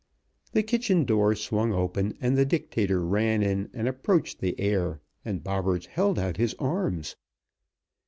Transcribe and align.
The 0.53 0.63
kitchen 0.63 1.05
door 1.05 1.35
swung 1.35 1.73
open 1.73 2.17
and 2.19 2.35
the 2.35 2.43
Dictator 2.43 3.05
ran 3.05 3.43
in 3.43 3.69
and 3.71 3.87
approached 3.87 4.39
the 4.39 4.59
Heir, 4.59 4.99
and 5.23 5.43
Bobberts 5.43 5.85
held 5.85 6.17
out 6.17 6.37
his 6.37 6.55
arms. 6.57 7.15